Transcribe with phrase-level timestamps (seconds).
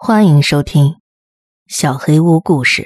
[0.00, 0.84] 欢迎收听
[1.66, 2.82] 《小黑屋故事》。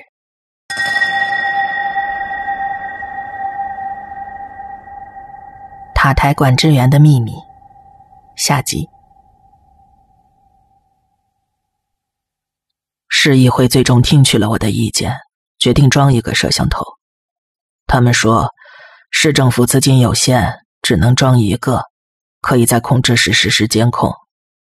[5.94, 7.34] 塔台管制员的秘密
[8.34, 8.88] 下集。
[13.10, 15.14] 市议会最终听取了我的意见，
[15.58, 16.82] 决定装一个摄像头。
[17.86, 18.48] 他们说，
[19.10, 21.82] 市政府资金有限，只能装一个，
[22.40, 24.10] 可以在控制室实时监控，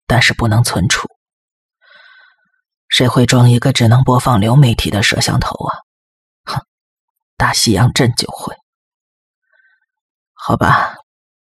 [0.07, 1.09] 但是不能存储。
[2.97, 5.85] 谁会装一个只能播放流媒体的摄像头啊？
[6.45, 6.63] 哼，
[7.37, 8.57] 大西洋镇就会。
[10.33, 10.95] 好吧，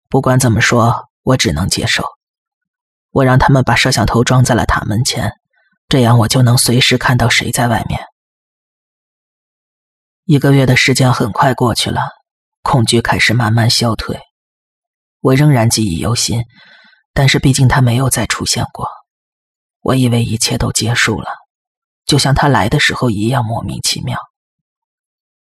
[0.07, 2.05] 不管怎么说，我只能接受。
[3.09, 5.33] 我让他们把摄像头装在了塔门前，
[5.89, 7.99] 这样我就能随时看到谁在外面。
[10.23, 12.01] 一个月的时间很快过去了，
[12.61, 14.17] 恐惧开始慢慢消退。
[15.19, 16.45] 我仍然记忆犹新，
[17.13, 18.87] 但是毕竟他没有再出现过。
[19.81, 21.40] 我以为一切都结束了，
[22.11, 24.19] 就像他来的时候一样莫名其妙。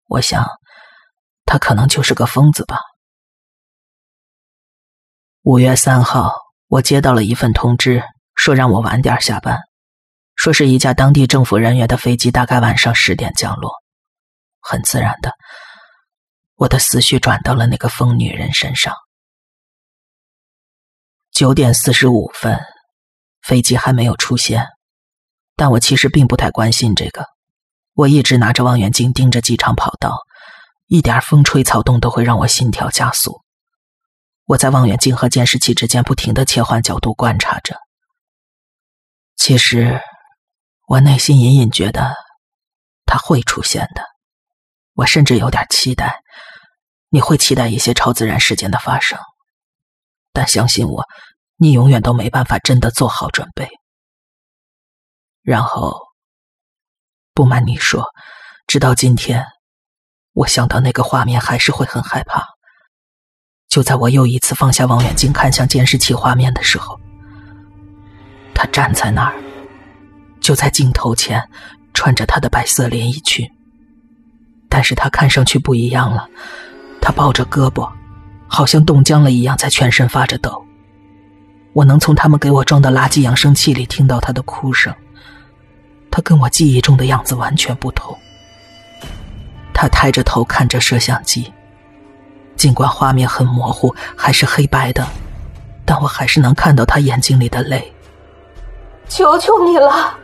[0.05, 0.45] 我想，
[1.43, 2.77] 他可能就是个疯子吧。
[5.41, 6.35] 五月三号，
[6.67, 8.03] 我接到了一份通知，
[8.35, 9.57] 说让我晚点下班，
[10.35, 13.71] 说是一架当地政府人员的飞机大概晚上十点降落。
[14.59, 15.33] 很自然的，
[16.57, 18.93] 我的思绪转到了那个疯女人身上。
[21.31, 22.61] 九点四十五分。
[23.41, 24.67] 飞机还没有出现，
[25.61, 27.23] 但我其实并不太关心这个。
[27.93, 30.17] 我一直拿着望远镜盯着机场跑道，
[30.87, 33.43] 一点风吹草动都会让我心跳加速。
[34.45, 37.77] 我在望远镜和监视器之间不停的切换角度观察着。
[39.35, 40.01] 其实，
[40.87, 42.15] 我内心隐隐觉得
[43.05, 44.01] 他会出现的。
[44.95, 46.21] 我甚至有点期待，
[47.09, 49.19] 你会期待一些超自然事件的发生，
[50.33, 51.05] 但相信我。
[51.57, 53.69] 你永远都没办法真的做好准备。
[55.43, 55.99] 然后，
[57.33, 58.05] 不瞒你说，
[58.67, 59.43] 直到今天，
[60.33, 62.43] 我想到那个画面还是会很害怕。
[63.67, 66.99] 就在我又一次放下望远镜看向监视器画面的时候，
[68.53, 69.35] 他站在那儿，
[70.39, 71.49] 就在镜头前，
[71.93, 73.49] 穿着他的白色连衣裙。
[74.69, 76.27] 但是他看上去不一样了，
[77.01, 77.91] 他抱着胳膊，
[78.47, 80.63] 好像冻僵了一样，在全身发着抖。
[81.73, 84.93] 我能从他们给我装的垃圾扬声器里听到他的哭声。
[86.11, 88.15] 他跟我记忆中的样子完全不同。
[89.73, 91.51] 他抬着头看着摄像机，
[92.55, 95.07] 尽管画面很模糊，还是黑白的，
[95.85, 97.91] 但我还是能看到他眼睛里的泪。
[99.07, 100.15] 求求你了，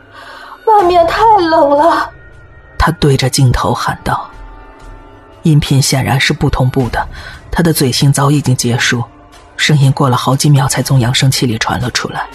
[0.66, 2.08] 外面太冷了。
[2.78, 4.30] 他对着镜头喊道。
[5.42, 7.08] 音频显然是不同步的，
[7.50, 9.02] 他的嘴型早已经结束。
[9.56, 12.28] 声音过了好几秒才从扬声器里传了出来。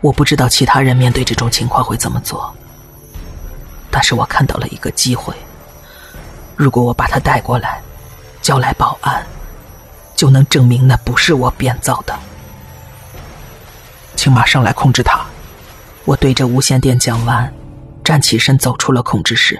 [0.00, 2.52] 我不知道其他人面对这种情况会怎么做，
[3.90, 5.34] 但是我看到了一个机会。
[6.56, 7.82] 如果我把他带过来，
[8.40, 9.24] 叫来保安，
[10.14, 12.18] 就能证明那不是我编造的。
[14.16, 15.24] 请马上来控制他！
[16.04, 17.52] 我对着无线电讲完，
[18.02, 19.58] 站起身走出了控制室。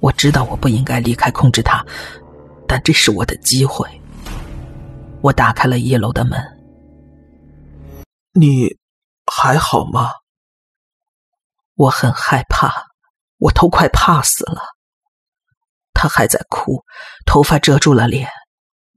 [0.00, 1.84] 我知道我不应该离开控制塔，
[2.66, 3.86] 但这是我的机会。
[5.20, 6.38] 我打开了一楼的门。
[8.34, 8.76] 你
[9.26, 10.10] 还好吗？
[11.74, 12.70] 我很害怕，
[13.38, 14.60] 我都快怕死了。
[15.94, 16.84] 他还在哭，
[17.24, 18.28] 头发遮住了脸。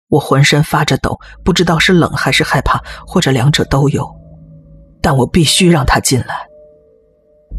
[0.08, 4.08] 我浑身发着抖，不知道是冷还是害怕，或者两者都有。
[5.02, 6.48] 但我必须让他进来。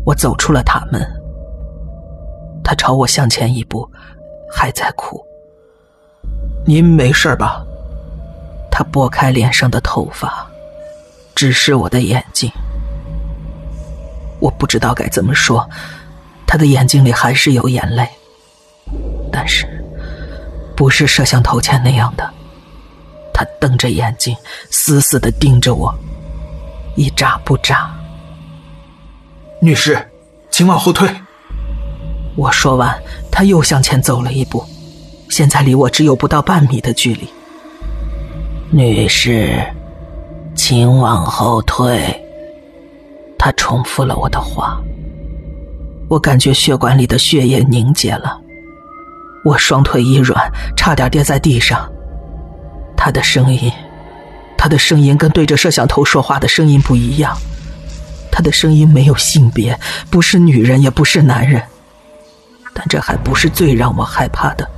[0.04, 1.02] 我走出了塔门。
[2.62, 3.88] 他朝我向前一步，
[4.50, 5.20] 还在哭。
[6.66, 7.64] 您没事吧？
[8.70, 10.50] 他拨开脸上的头发，
[11.36, 12.50] 直视我的眼睛。
[14.40, 15.68] 我不知道该怎么说，
[16.46, 18.08] 他的眼睛里还是有眼泪，
[19.30, 19.66] 但是
[20.74, 22.28] 不是摄像头前那样的。
[23.32, 24.34] 他瞪着眼睛，
[24.70, 25.94] 死死的盯着我，
[26.96, 27.94] 一眨不眨。
[29.60, 29.98] 女士，
[30.50, 31.08] 请往后退。
[32.34, 32.98] 我说完，
[33.30, 34.64] 他又向前走了一步，
[35.28, 37.28] 现在离我只有不到半米的距离。
[38.70, 39.62] 女士，
[40.56, 42.22] 请往后退。
[43.38, 44.80] 他重复了我的话。
[46.08, 48.40] 我感觉血管里的血液凝结了，
[49.44, 51.88] 我双腿一软，差点跌在地上。
[52.96, 53.70] 他的声音，
[54.56, 57.36] 他的声音跟对着摄像头说话的声音不一样。
[58.30, 59.78] 他的声音没有性别，
[60.10, 61.62] 不是女人，也不是男人。
[62.72, 64.68] 但这还不是最让我害怕的。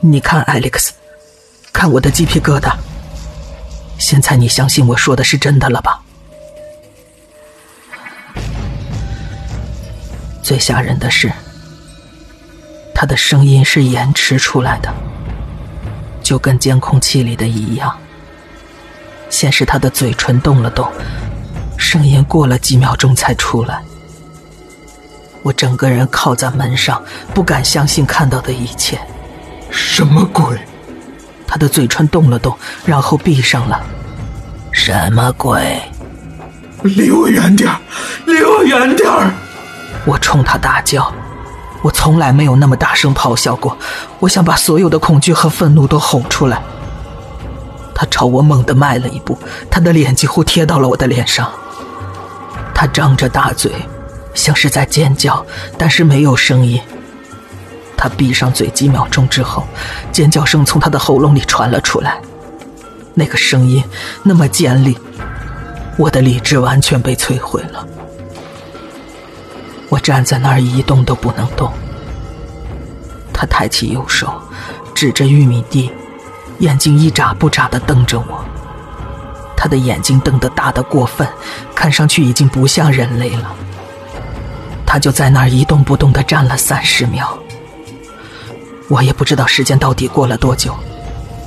[0.00, 0.90] 你看，Alex。
[1.72, 2.72] 看我的鸡皮疙瘩！
[4.00, 6.00] 现在你相信我说的是真的了吧？
[10.42, 11.30] 最吓人的是
[12.94, 14.92] 他的声音是延迟出来的
[16.22, 17.96] 就跟监控器里的一样。
[19.28, 20.90] 先是他的嘴唇动了动
[21.78, 23.80] 声音过了几秒钟才出来。
[25.42, 28.98] 我整个人靠在门上不敢相信看到的一切。
[29.70, 30.58] 什么鬼？
[31.50, 33.84] 他的嘴唇动了动，然后闭上了。
[34.70, 35.82] 什么鬼？
[36.84, 37.68] 离我远点
[38.24, 39.10] 离我远点
[40.06, 41.12] 我冲他大叫。
[41.82, 43.76] 我从来没有那么大声咆哮过。
[44.20, 46.62] 我想把所有的恐惧和愤怒都吼出来。
[47.94, 49.36] 他朝我猛地迈了一步，
[49.68, 51.50] 他的脸几乎贴到了我的脸上。
[52.72, 53.72] 他张着大嘴。
[54.32, 55.44] 像是在尖叫，
[55.76, 56.80] 但是没有声音。
[58.00, 59.68] 他闭上嘴几秒钟之后，
[60.10, 62.18] 尖叫声从他的喉咙里传了出来。
[63.12, 63.84] 那个声音
[64.22, 64.98] 那么尖利，
[65.98, 67.86] 我的理智完全被摧毁了。
[69.90, 71.70] 我站在那儿一动都不能动。
[73.34, 74.32] 他抬起右手，
[74.94, 75.92] 指着玉米地，
[76.60, 78.42] 眼睛一眨不眨的瞪着我。
[79.54, 81.28] 他的眼睛瞪得大的过分，
[81.74, 83.54] 看上去已经不像人类了。
[84.86, 87.38] 他就在那儿一动不动的站了三十秒，
[88.90, 90.76] 我也不知道时间到底过了多久，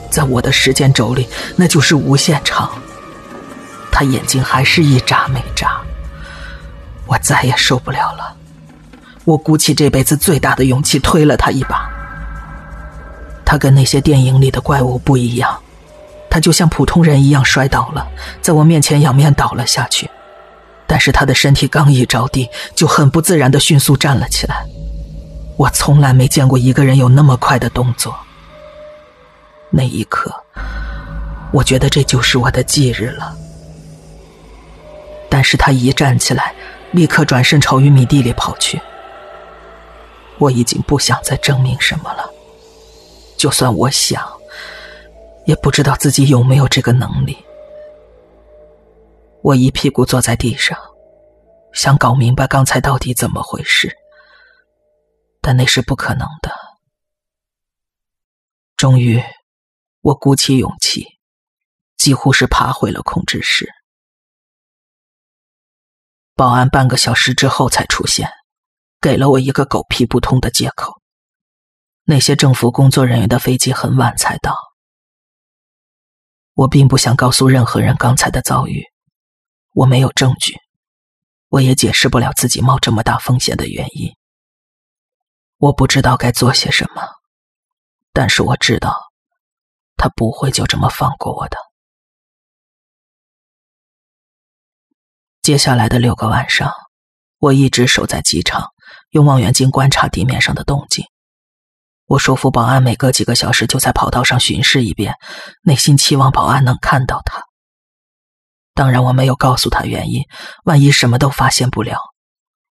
[0.09, 2.71] 在我的时间轴里，那就是无限长。
[3.91, 5.81] 他眼睛还是一眨没眨，
[7.05, 8.33] 我再也受不了了。
[9.25, 11.89] 我鼓起这辈子最大的勇气推了他一把。
[13.43, 15.59] 他跟那些电影里的怪物不一样，
[16.29, 18.07] 他就像普通人一样摔倒了，
[18.41, 20.09] 在我面前仰面倒了下去。
[20.87, 24.65] 但是他的身体刚一着地，就很不自然的迅速站了起来。
[25.57, 28.15] 我从来没见过一个人有那么快的动作。
[29.69, 30.33] 那一刻，
[31.51, 33.35] 我觉得这就是我的忌日了。
[35.29, 36.53] 但是他一站起来，
[36.91, 38.79] 立刻转身朝玉米地里跑去。
[40.37, 42.29] 我已经不想再证明什么了，
[43.37, 44.21] 就算我想，
[45.45, 47.37] 也不知道自己有没有这个能力。
[49.41, 50.77] 我一屁股坐在地上，
[51.71, 53.95] 想搞明白刚才到底怎么回事，
[55.43, 56.55] 但那是不可能的。
[58.77, 59.21] 终于，
[59.99, 61.05] 我鼓起勇气，
[61.97, 63.69] 几乎是爬回了控制室。
[66.33, 68.29] 保安半个小时之后才出现，
[69.01, 71.01] 给了我一个狗屁不通的借口：
[72.05, 74.55] 那些政府工作人员的飞机很晚才到。
[76.53, 78.85] 我并不想告诉任何人刚才的遭遇。
[79.73, 80.55] 我没有证据，
[81.49, 84.15] 我也解释不了自己冒这么大风险的原因。
[85.63, 87.01] 我不知道该做些什么，
[88.11, 88.93] 但是我知道，
[89.95, 91.57] 他不会就这么放过我的。
[95.41, 96.69] 接下来的六个晚上，
[97.37, 98.73] 我一直守在机场，
[99.11, 101.05] 用望远镜观察地面上的动静。
[102.07, 105.15] 我说服保安每隔几个小时就在跑道上巡视一遍，
[105.61, 107.41] 内心期望保安能看到他。
[108.73, 110.23] 当然，我没有告诉他原因，
[110.65, 111.99] 万一什么都发现不了，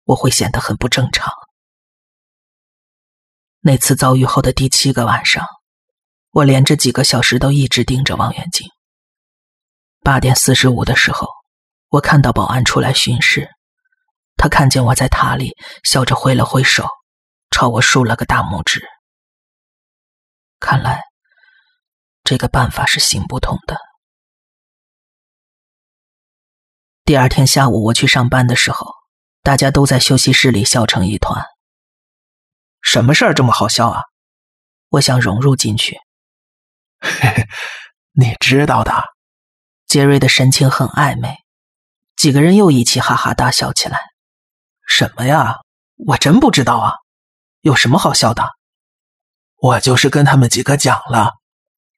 [0.04, 1.32] 我会显得很不正常。
[3.64, 5.46] 那次遭遇后的第七个晚上，
[6.32, 8.68] 我连着几个小时都一直盯着望远镜。
[10.00, 11.28] 八点四十五的时候，
[11.90, 13.48] 我看到保安出来巡视，
[14.36, 16.88] 他看见我在塔里，笑着挥了挥手，
[17.52, 18.84] 朝我竖了个大拇指。
[20.58, 21.00] 看来，
[22.24, 23.78] 这个办法是行不通的。
[27.04, 28.92] 第二天下午，我去上班的时候，
[29.44, 31.44] 大家都在休息室里笑成一团。
[32.82, 34.02] 什么事儿这么好笑啊？
[34.88, 35.98] 我想融入进去。
[37.00, 37.48] 嘿嘿，
[38.12, 38.92] 你知道的。
[39.86, 41.36] 杰瑞的神情很暧昧，
[42.16, 43.98] 几个人又一起哈哈大笑起来。
[44.86, 45.56] 什么呀？
[46.06, 46.94] 我真不知道啊。
[47.60, 48.44] 有什么好笑的？
[49.56, 51.34] 我就是跟他们几个讲了，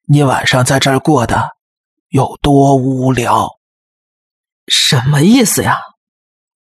[0.07, 1.55] 你晚上在这儿过的
[2.09, 3.49] 有多无聊。
[4.67, 5.79] 什么意思呀？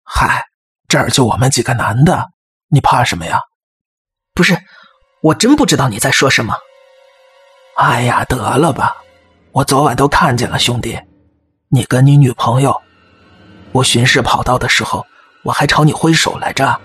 [0.04, 0.46] 嗨，
[0.88, 2.32] 这儿就我们几个男的，
[2.68, 3.40] 你怕什么呀？
[4.36, 4.58] 不是，
[5.22, 6.56] 我真不知道你在说什么。
[7.78, 8.98] 哎呀，得了吧！
[9.52, 11.00] 我昨晚都看见了，兄弟，
[11.70, 12.82] 你跟你女朋友，
[13.72, 15.06] 我巡视跑道的时候，
[15.44, 16.80] 我还朝你挥手来着。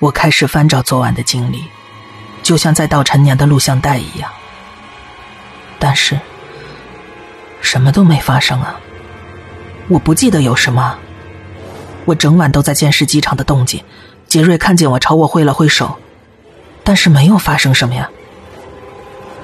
[0.00, 1.62] 我开始翻找昨晚的经历，
[2.42, 4.28] 就像在倒陈年的录像带一样，
[5.78, 6.18] 但是
[7.60, 8.80] 什么都没发生啊。
[9.88, 10.98] 我不记得有什么，
[12.06, 13.84] 我整晚都在监视机场的动静。
[14.30, 15.98] 杰瑞看见我朝我挥了挥手，
[16.84, 18.08] 但是没有发生什么呀。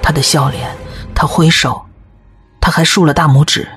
[0.01, 0.73] 他的笑脸，
[1.13, 1.85] 他挥手，
[2.61, 3.67] 他还竖了大拇指。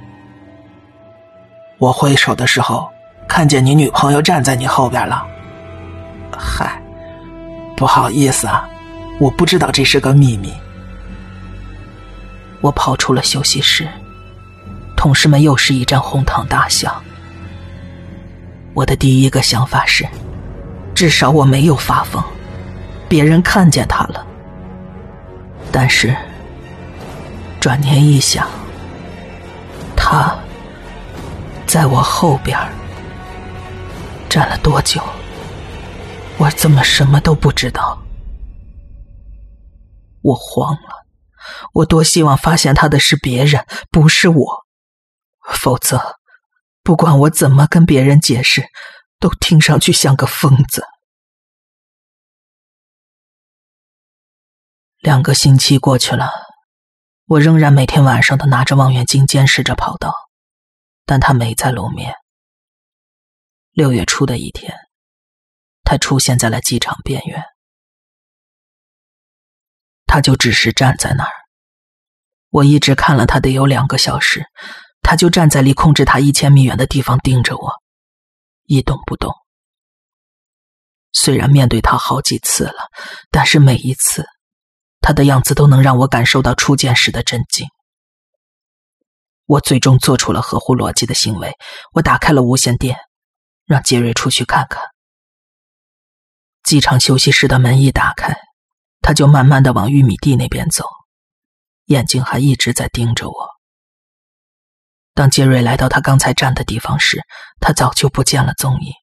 [1.78, 2.88] 我挥手的时候，
[3.26, 5.26] 看见你女朋友站在你后边了，
[6.38, 6.80] 嗨，
[7.76, 8.68] 不好意思啊，
[9.18, 10.54] 我不知道这是个秘密。
[12.60, 13.88] 我跑出了休息室，
[14.96, 17.02] 同事们又是一阵哄堂大笑。
[18.74, 20.06] 我的第一个想法是，
[21.00, 22.22] 至少我没有发疯，
[23.08, 24.26] 别人看见他了。
[25.72, 26.14] 但是，
[27.58, 28.46] 转念一想，
[29.96, 30.38] 他
[31.66, 32.54] 在我后边
[34.28, 35.00] 站了多久？
[36.36, 37.98] 我怎么什么都不知道？
[40.20, 41.06] 我慌了，
[41.72, 44.66] 我多希望发现他的是别人，不是我，
[45.54, 46.18] 否则，
[46.82, 48.66] 不管我怎么跟别人解释，
[49.20, 50.84] 都听上去像个疯子。
[54.98, 56.30] 两个星期过去了，
[57.26, 60.14] 我仍然每天晚上都拿着望远镜监视着跑道，
[61.06, 62.14] 但他没再露面。
[63.70, 64.76] 六月初的一天，
[65.84, 67.42] 他出现在了机场边缘，
[70.06, 71.30] 他就只是站在那儿。
[72.50, 74.44] 我一直看了他得有两个小时，
[75.00, 77.72] 他就站在离控制塔一千米远的地方盯着我，
[78.70, 79.34] 一动不动。
[81.12, 82.88] 虽然面对他好几次了，
[83.32, 84.24] 但是每一次。
[85.00, 87.66] 他的样子都能让我感受到初见时的震惊。
[89.46, 91.52] 我最终做出了合乎逻辑的行为，
[91.94, 92.96] 我打开了无线电，
[93.64, 94.84] 让杰瑞出去看看。
[96.62, 98.36] 机场休息室的门一打开，
[99.00, 100.84] 他就慢慢的往玉米地那边走，
[101.86, 103.59] 眼睛还一直在盯着我。
[105.20, 107.20] 当杰瑞来到他刚才站的地方时，
[107.60, 108.94] 他早就不见了踪影。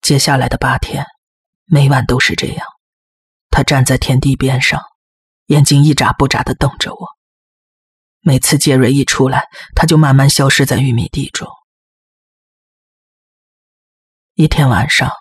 [0.00, 1.04] 接下来的八天，
[1.66, 2.66] 每晚都是这样。
[3.50, 4.80] 他站在田地边上，
[5.48, 7.08] 眼睛一眨不眨的瞪着我。
[8.20, 11.46] 每次杰瑞一出来，他就慢慢消失在玉米地中。
[14.32, 15.12] 一天晚上，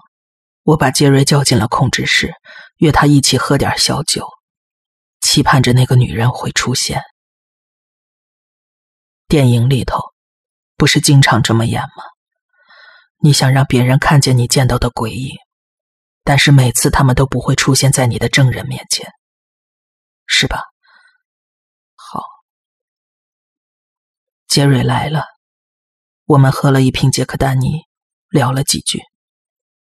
[0.63, 2.34] 我把杰瑞叫进了控制室，
[2.77, 4.25] 约他一起喝点小酒，
[5.20, 7.01] 期盼着那个女人会出现。
[9.29, 10.00] 电影里头
[10.75, 12.03] 不是经常这么演吗？
[13.19, 15.38] 你想让别人看见你见到的鬼影。
[16.24, 19.07] 但是每次他们都不会出现在你的证人面前，
[20.25, 20.63] 是吧？
[21.95, 22.24] 好，
[24.48, 25.25] 杰瑞来了，
[26.25, 27.83] 我们喝了一瓶杰克丹尼，
[28.29, 29.00] 聊了几句。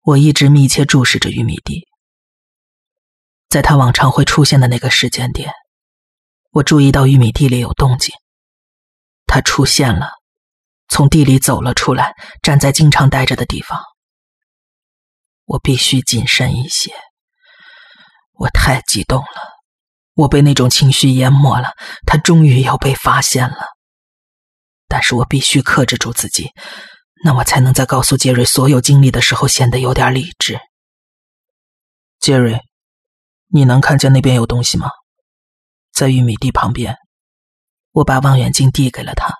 [0.02, 1.88] 我一直密切注视着玉米地，
[3.48, 5.52] 在他往常会出现的那个时间点，
[6.50, 8.14] 我注意到玉米地里有动静。
[9.26, 10.10] 他出现了，
[10.88, 13.80] 从地里走了出来，站在经常待着的地方。
[15.44, 16.92] 我必须谨慎一些。
[18.32, 19.26] 我太激动了，
[20.14, 21.70] 我被那种情绪淹没了。
[22.06, 23.66] 他终于要被发现了，
[24.88, 26.50] 但是我必须克制住自己，
[27.24, 30.58] 那我才能在告诉杰瑞所有经历的时候显得有点理智。
[32.18, 32.60] 杰瑞，
[33.48, 34.90] 你能看见那边有东西吗？
[35.92, 36.96] 在玉米地旁边。
[37.94, 39.32] 我把望远镜递给了他。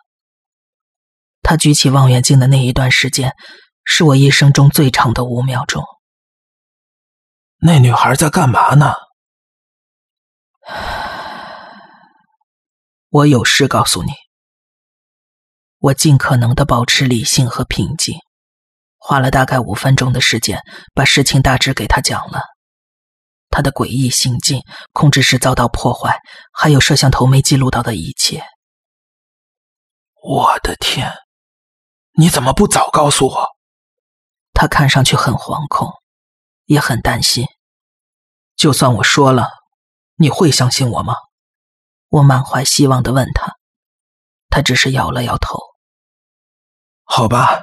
[1.43, 3.35] 他举起望远镜的那一段时间，
[3.85, 5.85] 是我一生中最长的五秒钟。
[7.59, 8.95] 那女孩在干嘛呢？
[13.09, 14.13] 我有事告诉你。
[15.79, 18.17] 我尽可能的保持理性和平静，
[18.97, 20.61] 花了大概五分钟的时间，
[20.95, 22.54] 把事情大致给他讲了。
[23.55, 26.19] 他的诡异行径，控制室遭到破坏，
[26.53, 28.45] 还有摄像头没记录到的一切。
[30.21, 31.09] 我的天！
[32.15, 33.47] 你怎么不早告诉我？
[34.55, 35.93] 他看上去很惶恐，
[36.65, 37.47] 也很担心。
[38.57, 39.49] 就算我说了，
[40.17, 41.15] 你会相信我吗？
[42.09, 43.55] 我满怀希望的问他，
[44.49, 45.61] 他只是摇了摇头。
[47.05, 47.63] 好吧，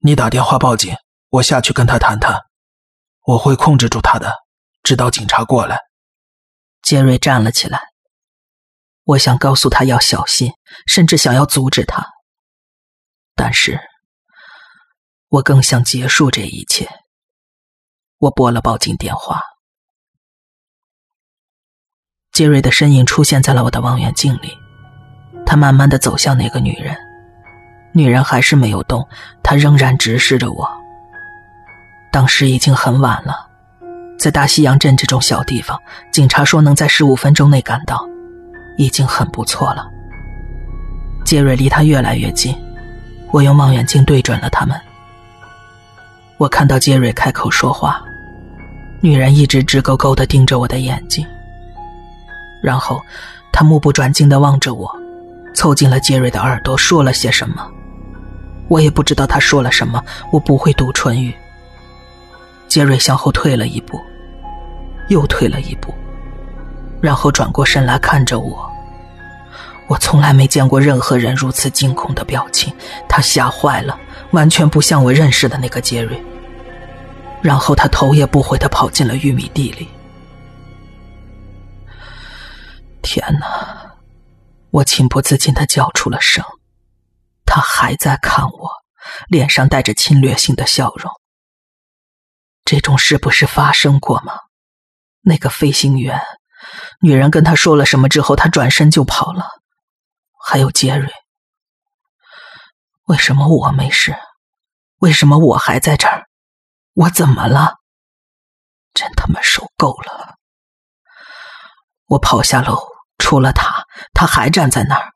[0.00, 0.94] 你打电话报警，
[1.30, 2.42] 我下去跟他谈谈，
[3.22, 4.43] 我会控制住他的，
[4.84, 5.80] 直到警察过来。
[6.82, 7.80] 杰瑞站了起来，
[9.04, 10.52] 我想告诉他要小心，
[10.86, 12.06] 甚至想要阻止他，
[13.34, 13.80] 但是，
[15.28, 16.88] 我更想结束这一切。
[18.18, 19.40] 我拨了报警电话。
[22.32, 24.56] 杰瑞的身影出现在了我的望远镜里，
[25.46, 26.96] 他慢慢的走向那个女人，
[27.94, 29.08] 女人还是没有动，
[29.42, 30.68] 她仍然直视着我。
[32.12, 33.50] 当时已经很晚了，
[34.18, 35.78] 在大西洋镇这种小地方，
[36.10, 38.06] 警察说能在十五分钟内赶到，
[38.76, 39.86] 已经很不错了。
[41.24, 42.54] 杰瑞离他越来越近，
[43.30, 44.80] 我用望远镜对准了他们。
[46.36, 48.02] 我看到杰瑞开口说话，
[49.00, 51.26] 女人一直直勾勾的盯着我的眼睛。
[52.62, 53.00] 然后，
[53.52, 54.90] 他目不转睛的望着我，
[55.54, 57.70] 凑近了杰瑞的耳朵，说了些什么。
[58.68, 60.02] 我也不知道他说了什么，
[60.32, 61.34] 我不会读唇语。
[62.74, 64.00] 杰瑞向后退了一步，
[65.08, 65.94] 又退了一步，
[67.00, 68.68] 然后转过身来看着我。
[69.86, 72.74] 我从来没见过任何人如此惊恐的表情，
[73.08, 73.96] 他吓坏了，
[74.32, 76.20] 完全不像我认识的那个杰瑞。
[77.40, 79.86] 然后他头也不回的跑进了玉米地里。
[83.02, 83.94] 天哪！
[84.72, 86.44] 我情不自禁的叫出了声。
[87.46, 88.68] 他还在看我，
[89.28, 91.08] 脸上带着侵略性的笑容。
[92.64, 94.34] 这种事不是发生过吗？
[95.20, 96.20] 那个飞行员，
[97.00, 99.46] 女人跟他说了什么之后，他转身就跑了。
[100.46, 101.10] 还有杰瑞，
[103.04, 104.16] 为什么我没事？
[104.98, 106.26] 为什么我还在这儿？
[106.94, 107.76] 我怎么了？
[108.94, 110.36] 真他妈受够了！
[112.06, 112.78] 我跑下楼，
[113.18, 115.12] 除了他，他还站在那儿。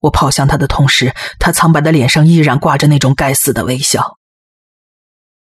[0.00, 4.17] 我跑向他的同时，他苍白的脸上依然挂着那种该死的微笑。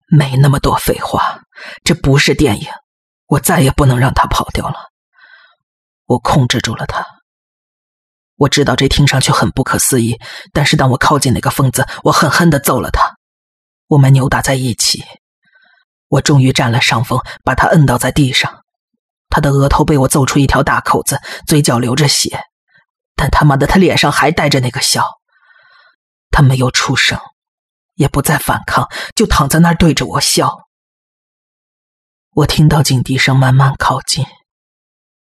[0.07, 1.41] 没那么多废话，
[1.85, 2.69] 这不是电影，
[3.27, 4.77] 我再也不能让他跑掉了。
[6.07, 7.05] 我控制住了他。
[8.37, 10.21] 我知道这听上去很不可思议，
[10.53, 13.17] 但是当我靠近那个疯子，我狠狠的揍了他。
[13.89, 15.03] 我们扭打在一起，
[16.09, 18.63] 我终于占了上风，把他摁倒在地上。
[19.29, 22.45] 他的额头被我揍出一条大口子，嘴角流着血。
[23.17, 25.05] 但他妈的，他脸上还带着那个笑。
[26.31, 27.19] 他没有出声，
[27.97, 30.69] 也不再反抗，就躺在那儿对着我笑。
[32.31, 34.25] 我听到警笛声慢慢靠近，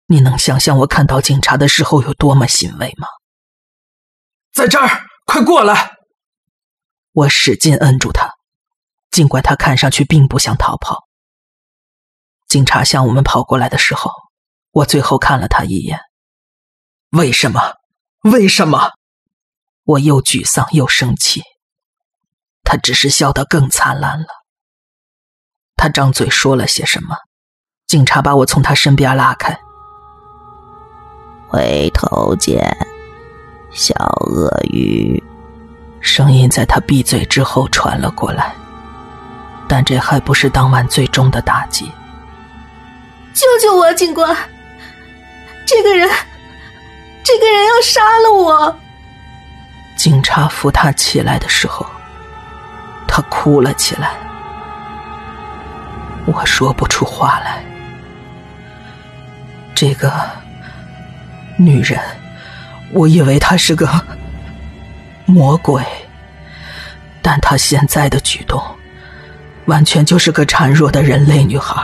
[0.07, 3.07] 你能想象我看到警察的时候有多么欣慰吗？
[4.53, 5.91] 在这儿，快过来！
[7.13, 8.31] 我使劲摁住他，
[9.11, 11.09] 尽管他看上去并不想逃跑。
[12.49, 14.11] 警察向我们跑过来的时候，
[14.71, 16.01] 我最后看了他一眼。
[17.11, 17.75] 为什么？
[18.23, 18.93] 为什么？
[19.83, 21.43] 我又沮丧又生气。
[22.71, 24.29] 他只是笑得更灿烂了。
[25.75, 27.17] 他张嘴说了些什么？
[27.89, 29.59] 警察把我从他身边拉开。
[31.49, 32.77] 回头见，
[33.73, 35.21] 小鳄鱼。
[36.01, 38.55] 声音在他闭嘴之后传了过来。
[39.67, 41.91] 但这还不是当晚最终的打击。
[43.35, 44.37] 救救我，警官！
[45.67, 46.09] 这个人。
[47.25, 48.79] 这个人要杀了我！
[49.97, 51.90] 警察扶他起来的时候，他
[53.31, 54.11] 哭了起来。
[56.27, 57.65] 我说不出话来。
[59.75, 60.13] 这个
[61.57, 61.99] 女人，
[62.93, 63.89] 我以为她是个
[65.25, 65.83] 魔鬼，
[67.23, 68.63] 但她现在的举动，
[69.65, 71.83] 完全就是个孱弱的人类女孩。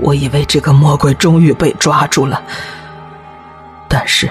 [0.00, 2.42] 我以为这个魔鬼终于被抓住了。
[3.88, 4.30] 但是，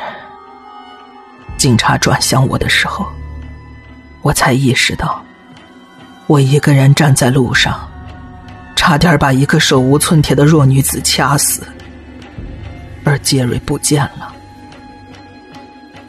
[1.58, 3.05] 警察转向我的时候，
[4.21, 5.23] 我才意识到，
[6.29, 7.89] 我一个人站在路上，
[8.75, 11.63] 差点把一个手无寸铁的弱女子掐死，
[13.03, 14.31] 而杰瑞不见了。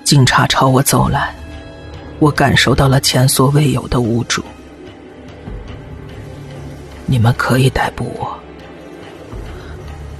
[0.04, 1.35] 警察朝我走来，
[2.18, 4.44] 我感受到了前所未有的无助。
[7.06, 8.38] 你们可以逮捕我，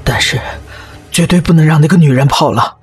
[0.03, 0.41] 但是
[1.11, 2.79] 绝对不能让那个女人跑了。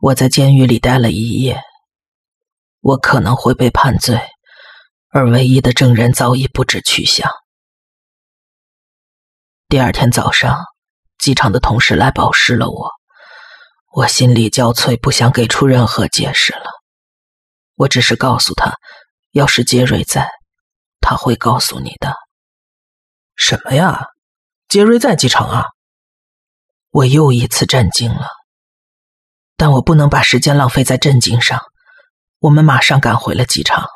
[0.00, 1.56] 我在监狱里待了一夜，
[2.84, 4.20] 我可能会被判罪，
[5.08, 7.30] 而唯一的证人早已不知去向。
[9.68, 10.62] 第二天早上，
[11.16, 12.90] 机场的同事来保释了我，
[13.94, 16.66] 我心力交瘁，不想给出任何解释了。
[17.76, 18.76] 我只是告诉他，
[19.30, 20.28] 要是杰瑞在，
[21.00, 22.14] 他会告诉你的。
[23.34, 24.08] 什么呀？
[24.68, 25.64] 杰瑞在机场啊？
[26.90, 28.28] 我又一次震惊了。
[29.56, 31.62] 但我不能把时间浪费在震惊上。
[32.44, 33.86] 我们马上赶回了机场。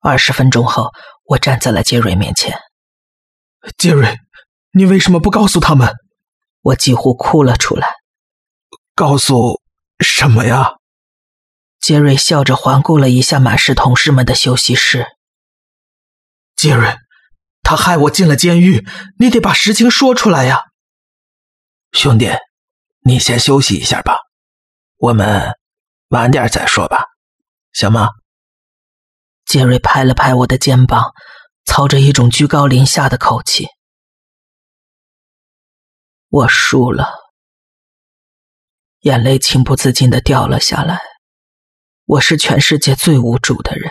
[0.00, 0.90] 二十分钟后，
[1.24, 2.58] 我站在了杰瑞面前。
[3.76, 4.18] 杰瑞，
[4.70, 5.94] 你为什么不告诉他们？
[6.62, 7.92] 我几乎哭了出来。
[8.94, 9.60] 告诉
[10.00, 10.76] 什么呀？
[11.78, 15.06] 杰瑞笑着环顾了一下满是同事们的休息室。
[16.56, 16.96] 杰瑞，
[17.62, 18.88] 他害我进了监狱，
[19.18, 20.62] 你得把实情说出来呀。
[21.92, 22.30] 兄弟，
[23.00, 24.16] 你先休息一下吧。
[24.96, 25.52] 我们
[26.08, 27.04] 晚点再说吧，
[27.72, 28.10] 行吗？
[29.44, 31.12] 杰瑞拍了拍我的肩膀，
[31.64, 33.66] 操着一种居高临下的口气。
[36.28, 37.08] 我输了，
[39.00, 41.00] 眼泪情不自禁的掉了下来。
[42.04, 43.90] 我是全世界最无助的人，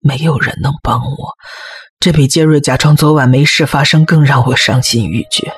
[0.00, 1.34] 没有人能帮我，
[2.00, 5.52] 这比杰瑞假装昨晚没事发生更让我伤心欲绝。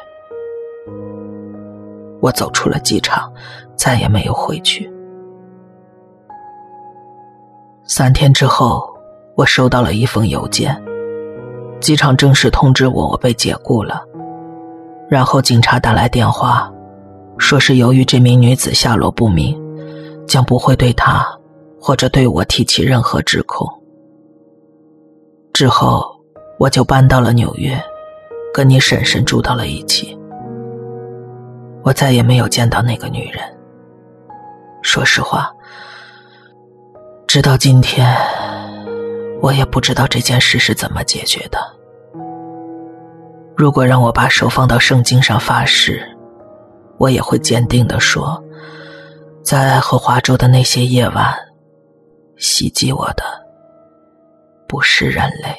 [2.20, 3.33] 我走出了机场。
[3.81, 4.92] 再也没有回去。
[7.92, 8.88] 三天之后，
[9.35, 10.81] 我收到了一封邮件，
[11.81, 14.05] 机场正式通知我我被解雇了。
[15.09, 16.72] 然后警察打来电话，
[17.37, 19.61] 说是由于这名女子下落不明，
[20.24, 21.26] 将不会对她
[21.81, 23.66] 或者对我提起任何指控。
[25.53, 26.07] 之后，
[26.61, 27.76] 我就搬到了纽约，
[28.55, 30.16] 跟你婶婶住到了一起。
[31.83, 33.42] 我再也没有见到那个女人。
[34.81, 35.53] 说实话。
[37.33, 38.12] 直到今天，
[39.40, 41.61] 我也不知道这件事是怎么解决的。
[43.57, 46.05] 如果让我把手放到圣经上发誓，
[46.99, 48.43] 我也会坚定的说，
[49.45, 51.33] 在爱荷华州的那些夜晚，
[52.37, 53.23] 袭击我的
[54.66, 55.57] 不是人类。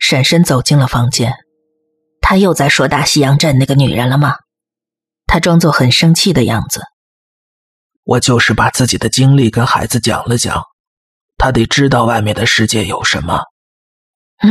[0.00, 1.32] 婶婶走进了房间，
[2.20, 4.34] 他又在说大西洋镇那个女人了吗？
[5.28, 6.82] 他装作很生气的样子。
[8.04, 10.64] 我就是把自己的经历跟孩子讲了讲，
[11.36, 13.42] 他得知道外面的世界有什么。
[14.38, 14.50] 嗯，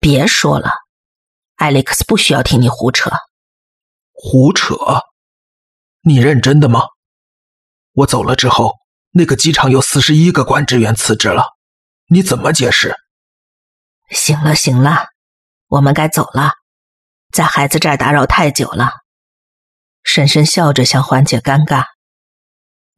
[0.00, 0.72] 别说了，
[1.56, 3.10] 艾利克斯不需要听你胡扯。
[4.12, 4.76] 胡扯？
[6.02, 6.82] 你认真的吗？
[7.92, 8.74] 我走了之后，
[9.10, 11.44] 那个机场有四十一个管制员辞职了，
[12.08, 12.96] 你怎么解释？
[14.10, 15.06] 行了行了，
[15.68, 16.54] 我们该走了，
[17.32, 18.90] 在孩子这儿打扰太久了。
[20.02, 21.84] 婶婶笑着想缓解尴尬。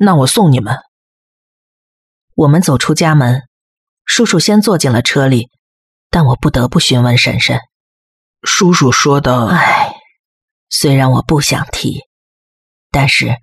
[0.05, 0.79] 那我送你们。
[2.35, 3.43] 我们走出家门，
[4.05, 5.49] 叔叔先坐进了车里，
[6.11, 7.61] 但我不得不询问婶婶
[8.43, 9.47] ：“叔叔说的……
[9.47, 9.95] 哎，
[10.69, 12.01] 虽然我不想提，
[12.91, 13.37] 但是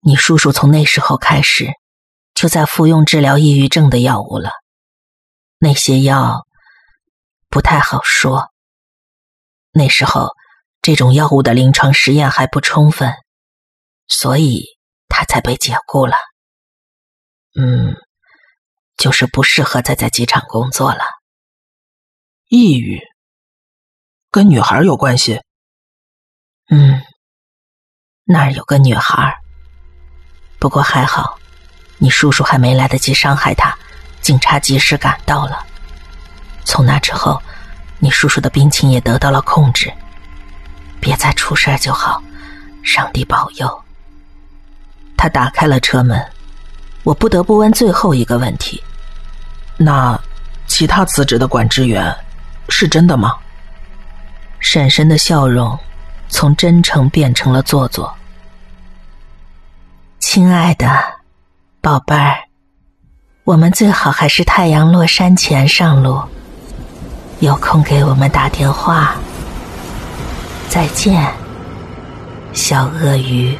[0.00, 1.68] 你叔叔从那时候开始
[2.32, 4.50] 就在服用治疗抑郁症的药物了。
[5.58, 6.46] 那些药
[7.50, 8.50] 不太好说。
[9.72, 10.30] 那时候
[10.80, 13.12] 这种药物的临床实验还不充分，
[14.08, 14.64] 所以……”
[15.12, 16.16] 他才被解雇了，
[17.54, 17.94] 嗯，
[18.96, 21.04] 就是不适合再在机场工作了。
[22.48, 22.98] 抑郁
[24.30, 25.42] 跟女孩有关系？
[26.70, 27.02] 嗯，
[28.24, 29.36] 那儿有个女孩，
[30.58, 31.38] 不过还好，
[31.98, 33.76] 你叔叔还没来得及伤害她，
[34.22, 35.66] 警察及时赶到了。
[36.64, 37.42] 从那之后，
[37.98, 39.92] 你叔叔的病情也得到了控制，
[41.00, 42.22] 别再出事就好，
[42.82, 43.81] 上帝保佑。
[45.22, 46.20] 他打开了车门，
[47.04, 48.82] 我不得不问最后一个问题：
[49.76, 50.20] 那
[50.66, 52.12] 其他辞职的管制员
[52.68, 53.36] 是真的吗？
[54.58, 55.78] 婶婶的笑容
[56.28, 58.12] 从真诚变成了做作。
[60.18, 60.90] 亲爱的
[61.80, 62.38] 宝贝儿，
[63.44, 66.20] 我们最好还是太阳落山前上路，
[67.38, 69.14] 有空给我们打电话。
[70.68, 71.32] 再见，
[72.52, 73.56] 小鳄鱼。